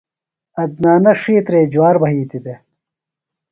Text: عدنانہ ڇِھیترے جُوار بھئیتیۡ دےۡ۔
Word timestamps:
عدنانہ 0.61 1.11
ڇِھیترے 1.21 1.61
جُوار 1.71 1.95
بھئیتیۡ 2.01 2.41
دےۡ۔ 2.45 2.59